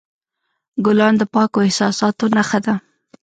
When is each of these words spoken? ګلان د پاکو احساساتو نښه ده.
ګلان 0.85 1.13
د 1.17 1.23
پاکو 1.33 1.59
احساساتو 1.67 2.25
نښه 2.35 2.59
ده. 2.65 2.75